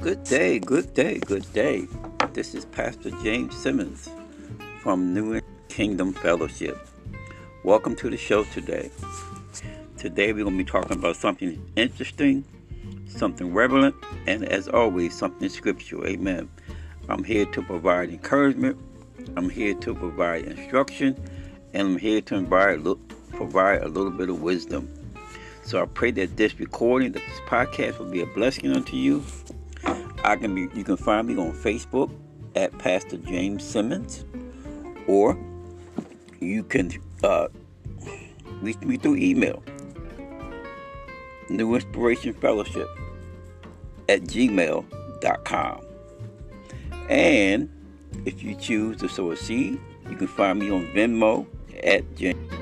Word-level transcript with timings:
Good 0.00 0.24
day, 0.24 0.58
good 0.58 0.94
day, 0.94 1.18
good 1.18 1.52
day. 1.52 1.86
This 2.32 2.54
is 2.54 2.64
Pastor 2.64 3.10
James 3.22 3.54
Simmons 3.54 4.08
from 4.80 5.12
New 5.12 5.42
Kingdom 5.68 6.14
Fellowship. 6.14 6.88
Welcome 7.64 7.94
to 7.96 8.08
the 8.08 8.16
show 8.16 8.44
today. 8.44 8.90
Today 9.98 10.32
we're 10.32 10.44
going 10.44 10.56
to 10.56 10.64
be 10.64 10.70
talking 10.70 10.96
about 10.96 11.16
something 11.16 11.62
interesting, 11.76 12.46
something 13.08 13.52
relevant, 13.52 13.94
and 14.26 14.42
as 14.46 14.68
always, 14.68 15.14
something 15.14 15.50
scriptural. 15.50 16.06
Amen. 16.06 16.48
I'm 17.10 17.22
here 17.22 17.44
to 17.44 17.60
provide 17.60 18.08
encouragement, 18.08 18.78
I'm 19.36 19.50
here 19.50 19.74
to 19.74 19.94
provide 19.94 20.46
instruction, 20.46 21.14
and 21.74 21.88
I'm 21.88 21.98
here 21.98 22.22
to 22.22 22.42
provide, 22.46 22.82
provide 23.32 23.82
a 23.82 23.88
little 23.88 24.12
bit 24.12 24.30
of 24.30 24.40
wisdom. 24.40 24.88
So 25.62 25.82
I 25.82 25.84
pray 25.84 26.10
that 26.12 26.38
this 26.38 26.58
recording, 26.58 27.12
that 27.12 27.22
this 27.22 27.40
podcast 27.40 27.98
will 27.98 28.10
be 28.10 28.22
a 28.22 28.26
blessing 28.26 28.74
unto 28.74 28.96
you 28.96 29.22
I 30.24 30.36
can 30.36 30.54
be 30.54 30.68
you 30.76 30.84
can 30.84 30.96
find 30.96 31.26
me 31.26 31.36
on 31.36 31.52
Facebook 31.52 32.10
at 32.56 32.76
Pastor 32.78 33.16
James 33.18 33.64
Simmons, 33.64 34.24
or 35.06 35.38
you 36.40 36.62
can 36.62 36.90
uh, 37.22 37.48
reach 38.60 38.80
me 38.80 38.96
through 38.96 39.16
email. 39.16 39.62
New 41.48 41.74
Inspiration 41.74 42.32
Fellowship 42.34 42.88
at 44.08 44.22
gmail.com. 44.22 45.80
And 47.08 47.68
if 48.24 48.42
you 48.42 48.54
choose 48.54 48.98
to 48.98 49.08
sow 49.08 49.32
a 49.32 49.36
seed, 49.36 49.80
you 50.08 50.16
can 50.16 50.28
find 50.28 50.58
me 50.58 50.70
on 50.70 50.86
Venmo 50.94 51.46
at 51.82 52.16
James. 52.16 52.59